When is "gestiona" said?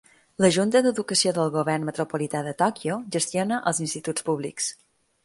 3.17-3.61